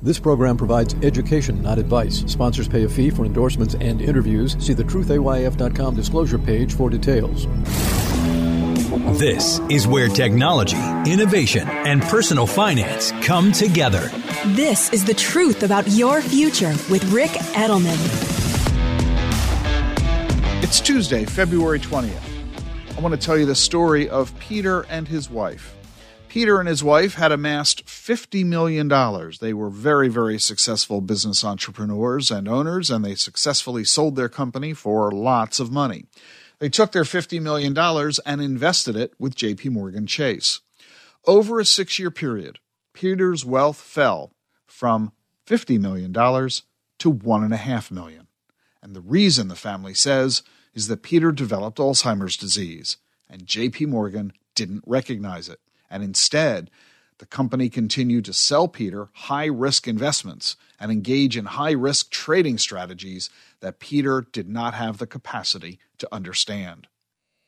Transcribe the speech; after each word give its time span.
This 0.00 0.20
program 0.20 0.56
provides 0.56 0.94
education, 1.02 1.60
not 1.60 1.76
advice. 1.78 2.22
Sponsors 2.28 2.68
pay 2.68 2.84
a 2.84 2.88
fee 2.88 3.10
for 3.10 3.24
endorsements 3.24 3.74
and 3.80 4.00
interviews. 4.00 4.56
See 4.64 4.72
the 4.72 4.84
truthayf.com 4.84 5.96
disclosure 5.96 6.38
page 6.38 6.74
for 6.74 6.88
details. 6.88 7.46
This 9.18 9.58
is 9.68 9.88
where 9.88 10.06
technology, 10.06 10.78
innovation, 11.10 11.66
and 11.68 12.00
personal 12.02 12.46
finance 12.46 13.10
come 13.22 13.50
together. 13.50 14.08
This 14.54 14.92
is 14.92 15.04
the 15.04 15.14
truth 15.14 15.64
about 15.64 15.88
your 15.88 16.22
future 16.22 16.74
with 16.88 17.02
Ric 17.10 17.30
Edelman. 17.30 17.98
It's 20.62 20.80
Tuesday, 20.80 21.24
February 21.24 21.80
20th. 21.80 22.22
I 22.96 23.00
want 23.00 23.14
to 23.14 23.20
tell 23.20 23.36
you 23.36 23.46
the 23.46 23.54
story 23.56 24.08
of 24.08 24.36
Peter 24.38 24.82
and 24.82 25.08
his 25.08 25.28
wife. 25.28 25.77
Peter 26.28 26.60
and 26.60 26.68
his 26.68 26.84
wife 26.84 27.14
had 27.14 27.32
amassed 27.32 27.86
$50 27.86 28.44
million. 28.44 28.88
They 29.40 29.54
were 29.54 29.70
very, 29.70 30.08
very 30.08 30.38
successful 30.38 31.00
business 31.00 31.42
entrepreneurs 31.42 32.30
and 32.30 32.46
owners, 32.46 32.90
and 32.90 33.02
they 33.02 33.14
successfully 33.14 33.82
sold 33.84 34.14
their 34.14 34.28
company 34.28 34.74
for 34.74 35.10
lots 35.10 35.58
of 35.58 35.72
money. 35.72 36.04
They 36.58 36.68
took 36.68 36.92
their 36.92 37.04
$50 37.04 37.40
million 37.40 37.76
and 38.26 38.42
invested 38.42 38.94
it 38.94 39.14
with 39.18 39.36
JP 39.36 39.70
Morgan 39.70 40.06
Chase. 40.06 40.60
Over 41.26 41.60
a 41.60 41.64
six 41.64 41.98
year 41.98 42.10
period, 42.10 42.58
Peter's 42.92 43.44
wealth 43.44 43.80
fell 43.80 44.32
from 44.66 45.12
$50 45.46 45.80
million 45.80 46.12
to 46.12 47.12
1.5 47.12 47.90
million. 47.90 48.26
And 48.82 48.94
the 48.94 49.00
reason, 49.00 49.48
the 49.48 49.56
family 49.56 49.94
says, 49.94 50.42
is 50.74 50.88
that 50.88 51.02
Peter 51.02 51.32
developed 51.32 51.78
Alzheimer's 51.78 52.36
disease, 52.36 52.98
and 53.30 53.46
JP 53.46 53.88
Morgan 53.88 54.32
didn't 54.54 54.84
recognize 54.86 55.48
it 55.48 55.60
and 55.90 56.02
instead, 56.02 56.70
the 57.18 57.26
company 57.26 57.68
continued 57.68 58.24
to 58.26 58.32
sell 58.32 58.68
Peter 58.68 59.08
high 59.12 59.46
risk 59.46 59.88
investments 59.88 60.56
and 60.78 60.92
engage 60.92 61.36
in 61.36 61.46
high 61.46 61.72
risk 61.72 62.10
trading 62.10 62.58
strategies 62.58 63.28
that 63.60 63.80
Peter 63.80 64.26
did 64.32 64.48
not 64.48 64.74
have 64.74 64.98
the 64.98 65.06
capacity 65.06 65.80
to 65.98 66.08
understand. 66.12 66.86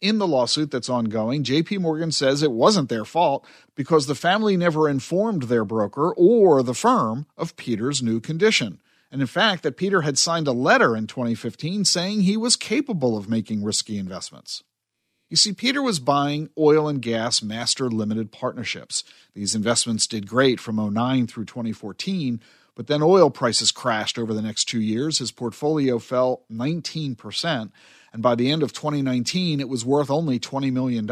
In 0.00 0.18
the 0.18 0.26
lawsuit 0.26 0.72
that's 0.72 0.88
ongoing, 0.88 1.44
JP 1.44 1.78
Morgan 1.78 2.10
says 2.10 2.42
it 2.42 2.50
wasn't 2.50 2.88
their 2.88 3.04
fault 3.04 3.46
because 3.76 4.06
the 4.06 4.16
family 4.16 4.56
never 4.56 4.88
informed 4.88 5.44
their 5.44 5.64
broker 5.64 6.12
or 6.16 6.64
the 6.64 6.74
firm 6.74 7.26
of 7.38 7.56
Peter's 7.56 8.02
new 8.02 8.18
condition. 8.18 8.80
And 9.12 9.20
in 9.20 9.28
fact, 9.28 9.62
that 9.62 9.76
Peter 9.76 10.00
had 10.00 10.18
signed 10.18 10.48
a 10.48 10.52
letter 10.52 10.96
in 10.96 11.06
2015 11.06 11.84
saying 11.84 12.22
he 12.22 12.36
was 12.36 12.56
capable 12.56 13.16
of 13.16 13.28
making 13.28 13.62
risky 13.62 13.96
investments. 13.96 14.64
You 15.32 15.36
see, 15.36 15.54
Peter 15.54 15.82
was 15.82 15.98
buying 15.98 16.50
oil 16.58 16.88
and 16.88 17.00
gas 17.00 17.42
master 17.42 17.88
limited 17.88 18.32
partnerships. 18.32 19.02
These 19.32 19.54
investments 19.54 20.06
did 20.06 20.28
great 20.28 20.60
from 20.60 20.76
09 20.76 21.26
through 21.26 21.46
2014, 21.46 22.38
but 22.74 22.86
then 22.86 23.02
oil 23.02 23.30
prices 23.30 23.72
crashed 23.72 24.18
over 24.18 24.34
the 24.34 24.42
next 24.42 24.66
two 24.66 24.82
years. 24.82 25.20
His 25.20 25.32
portfolio 25.32 25.98
fell 25.98 26.42
19%, 26.52 27.72
and 28.12 28.22
by 28.22 28.34
the 28.34 28.50
end 28.50 28.62
of 28.62 28.74
2019, 28.74 29.58
it 29.58 29.70
was 29.70 29.86
worth 29.86 30.10
only 30.10 30.38
$20 30.38 30.70
million. 30.70 31.10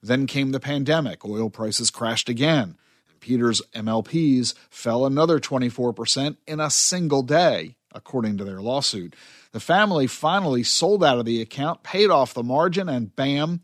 Then 0.00 0.28
came 0.28 0.52
the 0.52 0.60
pandemic. 0.60 1.24
Oil 1.24 1.50
prices 1.50 1.90
crashed 1.90 2.28
again. 2.28 2.76
And 3.10 3.18
Peter's 3.18 3.60
MLPs 3.74 4.54
fell 4.70 5.04
another 5.04 5.40
24% 5.40 6.36
in 6.46 6.60
a 6.60 6.70
single 6.70 7.24
day, 7.24 7.74
according 7.96 8.36
to 8.38 8.44
their 8.44 8.60
lawsuit. 8.60 9.16
The 9.52 9.60
family 9.60 10.06
finally 10.06 10.62
sold 10.62 11.02
out 11.02 11.18
of 11.18 11.24
the 11.24 11.40
account, 11.40 11.82
paid 11.82 12.10
off 12.10 12.34
the 12.34 12.42
margin, 12.42 12.88
and 12.88 13.14
bam, 13.16 13.62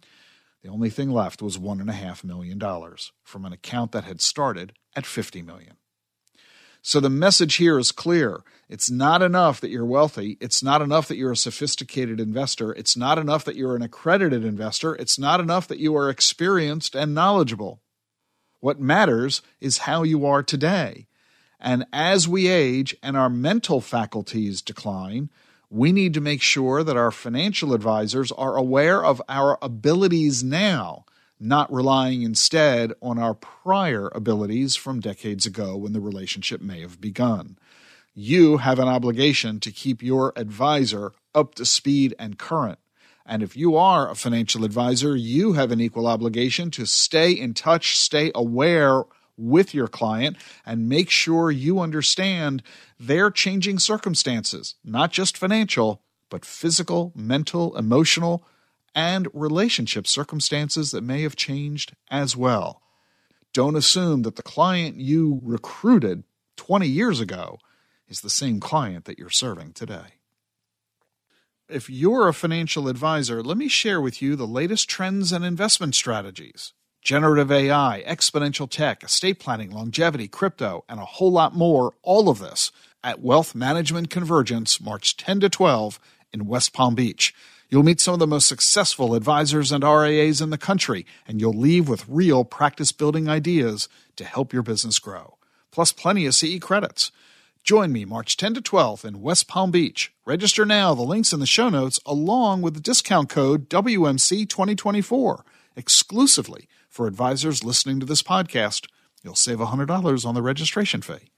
the 0.63 0.71
only 0.71 0.91
thing 0.91 1.11
left 1.11 1.43
was 1.43 1.59
$1.5 1.59 2.25
million 2.25 2.61
from 3.23 3.45
an 3.45 3.53
account 3.53 3.93
that 3.93 4.05
had 4.05 4.21
started 4.21 4.73
at 4.95 5.07
50 5.07 5.43
million. 5.43 5.77
So 6.83 6.99
the 6.99 7.11
message 7.11 7.57
here 7.57 7.79
is 7.79 7.93
clear. 7.93 8.43
It's 8.69 8.91
not 8.91 9.23
enough 9.23 9.61
that 9.61 9.71
you're 9.71 9.85
wealthy. 9.85 10.37
It's 10.41 10.63
not 10.63 10.83
enough 10.83 11.07
that 11.09 11.17
you're 11.17 11.33
a 11.33 11.37
sophisticated 11.37 12.19
investor. 12.19 12.73
It's 12.73 12.97
not 12.97 13.19
enough 13.19 13.45
that 13.45 13.55
you're 13.55 13.77
an 13.77 13.83
accredited 13.83 14.45
investor. 14.45 14.95
It's 14.97 15.19
not 15.19 15.39
enough 15.39 15.69
that 15.69 15.79
you 15.79 15.97
are 15.97 16.11
experienced 16.11 16.97
and 16.97 17.15
knowledgeable. 17.15 17.83
What 18.61 18.81
matters 18.81 19.43
is 19.61 19.79
how 19.79 20.03
you 20.03 20.27
are 20.27 20.43
today. 20.43 21.07
And 21.65 21.87
as 21.93 22.27
we 22.27 22.49
age 22.49 22.97
and 23.05 23.17
our 23.17 23.31
mental 23.31 23.81
faculties 23.81 24.61
decline, 24.61 25.31
we 25.71 25.93
need 25.93 26.13
to 26.15 26.21
make 26.21 26.43
sure 26.43 26.83
that 26.83 26.97
our 26.97 27.13
financial 27.13 27.73
advisors 27.73 28.33
are 28.33 28.57
aware 28.57 29.03
of 29.03 29.23
our 29.29 29.59
abilities 29.63 30.43
now, 30.43 31.05
not 31.39 31.73
relying 31.73 32.23
instead 32.23 32.93
on 33.01 33.17
our 33.17 33.33
prior 33.33 34.11
abilities 34.13 34.75
from 34.75 34.99
decades 34.99 35.47
ago 35.47 35.77
when 35.77 35.93
the 35.93 36.01
relationship 36.01 36.61
may 36.61 36.81
have 36.81 37.01
begun. 37.01 37.57
You 38.13 38.57
have 38.57 38.81
an 38.81 38.89
obligation 38.89 39.61
to 39.61 39.71
keep 39.71 40.03
your 40.03 40.33
advisor 40.35 41.13
up 41.33 41.55
to 41.55 41.65
speed 41.65 42.13
and 42.19 42.39
current. 42.39 42.81
And 43.25 43.41
if 43.41 43.57
you 43.57 43.77
are 43.77 44.11
a 44.11 44.17
financial 44.17 44.65
advisor, 44.65 45.15
you 45.15 45.53
have 45.53 45.71
an 45.71 45.81
equal 45.81 46.09
obligation 46.09 46.73
to 46.73 46.87
stay 46.87 47.31
in 47.31 47.55
touch, 47.55 47.97
stay 47.97 48.33
aware 48.35 49.05
with 49.43 49.75
your 49.75 49.89
client 49.89 50.37
and 50.65 50.89
make 50.89 51.11
sure 51.11 51.51
you 51.51 51.81
understand 51.81 52.63
their 52.99 53.31
changing 53.31 53.79
circumstances, 53.79 54.77
not 54.85 55.13
just 55.13 55.37
financial, 55.37 56.03
but 56.31 56.45
physical, 56.45 57.13
mental, 57.15 57.77
emotional, 57.77 58.45
and 58.95 59.29
relationship 59.33 60.07
circumstances 60.07 60.91
that 60.91 61.03
may 61.03 61.23
have 61.23 61.37
changed 61.37 61.95
as 62.11 62.37
well. 62.37 62.83
Don't 63.53 63.77
assume 63.77 64.23
that 64.23 64.37
the 64.37 64.43
client 64.43 64.97
you 64.97 65.41
recruited 65.43 66.25
20 66.57 66.87
years 66.87 67.21
ago 67.21 67.59
is 68.09 68.21
the 68.21 68.31
same 68.31 68.61
client 68.61 69.05
that 69.05 69.19
you're 69.19 69.31
serving 69.31 69.73
today. 69.73 70.17
If 71.69 71.89
you're 71.89 72.29
a 72.29 72.35
financial 72.35 72.89
advisor, 72.89 73.43
let 73.43 73.57
me 73.57 73.69
share 73.69 74.01
with 74.01 74.21
you 74.21 74.37
the 74.37 74.47
latest 74.47 74.89
trends 74.89 75.33
and 75.33 75.45
investment 75.45 75.95
strategies 75.95 76.73
generative 77.03 77.51
AI, 77.51 78.03
exponential 78.07 78.71
tech, 78.71 79.03
estate 79.03 79.41
planning, 79.41 79.71
longevity, 79.71 80.29
crypto, 80.29 80.85
and 80.89 81.01
a 81.01 81.05
whole 81.05 81.33
lot 81.33 81.55
more. 81.55 81.95
All 82.03 82.29
of 82.29 82.39
this 82.39 82.71
at 83.03 83.21
Wealth 83.21 83.55
Management 83.55 84.09
Convergence, 84.09 84.81
March 84.81 85.17
10 85.17 85.41
to 85.41 85.49
12 85.49 85.99
in 86.33 86.47
West 86.47 86.73
Palm 86.73 86.95
Beach. 86.95 87.35
You'll 87.69 87.83
meet 87.83 88.01
some 88.01 88.15
of 88.15 88.21
the 88.21 88.27
most 88.27 88.47
successful 88.47 89.15
advisors 89.15 89.73
and 89.73 89.83
RIAs 89.83 90.41
in 90.41 90.51
the 90.51 90.59
country, 90.59 91.05
and 91.27 91.41
you'll 91.41 91.53
leave 91.53 91.89
with 91.89 92.09
real 92.09 92.45
practice 92.45 92.93
building 92.93 93.29
ideas 93.29 93.89
to 94.17 94.25
help 94.25 94.53
your 94.53 94.63
business 94.63 94.99
grow. 94.99 95.39
Plus, 95.73 95.91
plenty 95.91 96.27
of 96.27 96.35
CE 96.35 96.59
credits. 96.61 97.11
Join 97.65 97.93
me 97.93 98.05
March 98.05 98.37
10 98.37 98.55
to 98.55 98.61
12 98.61 99.05
in 99.05 99.23
West 99.23 99.49
Palm 99.49 99.71
Beach. 99.71 100.13
Register 100.25 100.65
now. 100.67 100.95
The 100.95 101.03
links 101.03 101.33
in 101.33 101.41
the 101.41 101.47
show 101.47 101.69
notes, 101.69 101.99
along 102.05 102.61
with 102.61 102.75
the 102.75 102.81
discount 102.81 103.29
code 103.29 103.69
WMC2024, 103.71 105.43
exclusively 105.75 106.69
for 106.93 107.07
advisors 107.07 107.65
listening 107.65 107.99
to 108.01 108.07
this 108.07 108.23
podcast, 108.23 108.87
you'll 109.23 109.35
save 109.35 109.59
$100 109.59 110.27
on 110.27 110.35
the 110.35 110.43
registration 110.43 111.01
fee. 111.01 111.31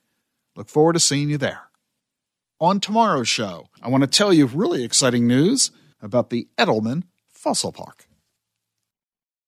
Look 0.56 0.68
forward 0.68 0.94
to 0.94 1.00
seeing 1.00 1.30
you 1.30 1.38
there. 1.38 1.68
On 2.60 2.80
tomorrow's 2.80 3.28
show, 3.28 3.68
I 3.80 3.88
want 3.88 4.02
to 4.02 4.08
tell 4.08 4.32
you 4.32 4.46
really 4.46 4.82
exciting 4.82 5.28
news 5.28 5.70
about 6.02 6.30
the 6.30 6.48
Edelman 6.58 7.04
Fossil 7.28 7.70
Park. 7.70 8.06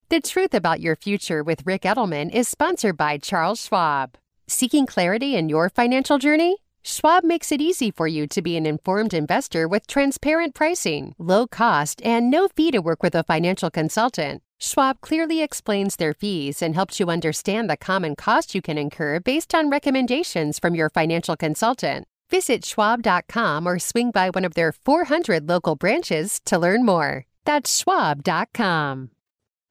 The 0.09 0.21
Truth 0.21 0.55
About 0.55 0.81
Your 0.81 0.94
Future 0.94 1.43
with 1.43 1.67
Ric 1.67 1.83
Edelman 1.83 2.33
is 2.33 2.47
sponsored 2.47 2.97
by 2.97 3.19
Charles 3.19 3.65
Schwab. 3.65 4.17
Seeking 4.47 4.87
clarity 4.87 5.34
in 5.34 5.49
your 5.49 5.69
financial 5.69 6.19
journey? 6.19 6.59
Schwab 6.84 7.25
makes 7.25 7.50
it 7.50 7.61
easy 7.61 7.91
for 7.91 8.06
you 8.06 8.28
to 8.28 8.41
be 8.41 8.56
an 8.56 8.65
informed 8.65 9.12
investor 9.12 9.67
with 9.67 9.88
transparent 9.88 10.55
pricing, 10.55 11.17
low 11.19 11.49
cost, 11.49 12.00
and 12.05 12.31
no 12.31 12.47
fee 12.47 12.71
to 12.71 12.78
work 12.78 13.03
with 13.03 13.17
a 13.17 13.25
financial 13.25 13.71
consultant. 13.71 14.43
Schwab 14.59 15.00
clearly 15.00 15.43
explains 15.43 15.97
their 15.97 16.15
fees 16.15 16.62
and 16.62 16.75
helps 16.75 16.99
you 16.99 17.11
understand 17.11 17.69
the 17.69 17.77
common 17.77 18.17
cost 18.17 18.55
you 18.55 18.62
can 18.62 18.78
incur 18.78 19.21
based 19.21 19.55
on 19.55 19.71
recommendations 19.71 20.59
from 20.59 20.75
your 20.75 20.89
financial 20.89 21.37
consultant. 21.37 22.06
Visit 22.31 22.64
schwab.com 22.64 23.67
or 23.67 23.79
swing 23.79 24.11
by 24.11 24.31
one 24.31 24.44
of 24.44 24.55
their 24.55 24.73
400 24.73 25.49
local 25.49 25.76
branches 25.76 26.41
to 26.47 26.58
learn 26.58 26.85
more. 26.85 27.26
That's 27.44 27.79
schwab.com. 27.79 29.11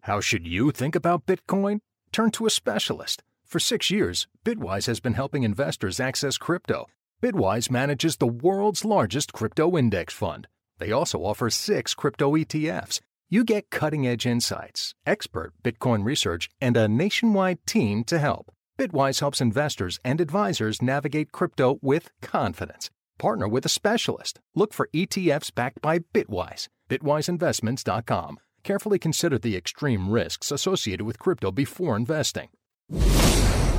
How 0.01 0.21
should 0.21 0.47
you 0.47 0.71
think 0.71 0.95
about 0.95 1.25
Bitcoin? 1.25 1.79
Turn 2.11 2.29
to 2.31 2.45
a 2.45 2.51
specialist. 2.51 3.23
For 3.43 3.59
six 3.59 3.89
years, 3.89 4.27
Bitwise 4.45 4.85
has 4.85 4.99
been 4.99 5.15
helping 5.15 5.43
investors 5.43 5.99
access 5.99 6.37
crypto. 6.37 6.85
Bitwise 7.21 7.71
manages 7.71 8.17
the 8.17 8.27
world's 8.27 8.85
largest 8.85 9.33
crypto 9.33 9.77
index 9.77 10.13
fund. 10.13 10.47
They 10.77 10.91
also 10.91 11.25
offer 11.25 11.49
six 11.49 11.93
crypto 11.93 12.35
ETFs 12.35 13.01
you 13.35 13.43
get 13.43 13.69
cutting 13.69 14.07
edge 14.07 14.25
insights, 14.25 14.95
expert 15.05 15.51
Bitcoin 15.61 16.05
research, 16.05 16.49
and 16.61 16.77
a 16.77 16.87
nationwide 16.87 17.59
team 17.65 18.05
to 18.05 18.17
help. 18.17 18.49
Bitwise 18.79 19.19
helps 19.19 19.41
investors 19.41 19.99
and 20.05 20.21
advisors 20.21 20.81
navigate 20.81 21.33
crypto 21.33 21.77
with 21.81 22.11
confidence. 22.21 22.89
Partner 23.17 23.45
with 23.45 23.65
a 23.65 23.69
specialist. 23.69 24.39
Look 24.55 24.73
for 24.73 24.87
ETFs 24.93 25.53
backed 25.53 25.81
by 25.81 25.99
Bitwise. 26.13 26.69
BitwiseInvestments.com. 26.89 28.37
Carefully 28.63 28.99
consider 28.99 29.37
the 29.37 29.57
extreme 29.57 30.09
risks 30.09 30.49
associated 30.49 31.05
with 31.05 31.19
crypto 31.19 31.51
before 31.51 31.97
investing. 31.97 32.47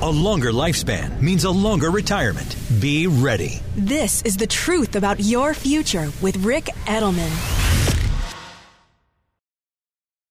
A 0.03 0.11
longer 0.11 0.53
lifespan 0.53 1.19
means 1.23 1.45
a 1.45 1.51
longer 1.51 1.91
retirement. 1.91 2.57
Be 2.79 3.07
ready. 3.07 3.61
This 3.75 4.21
is 4.23 4.37
the 4.37 4.47
truth 4.47 4.97
about 4.97 5.19
your 5.21 5.55
future 5.55 6.11
with 6.21 6.37
Ric 6.45 6.67
Edelman. 6.85 7.56